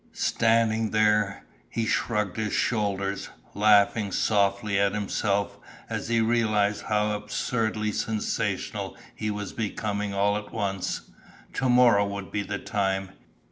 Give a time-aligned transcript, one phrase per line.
[0.13, 5.59] Standing there, he shrugged his shoulders, laughing softly at himself
[5.91, 11.01] as he realized how absurdly sensational he was becoming all at once.
[11.53, 13.11] To morrow would be time.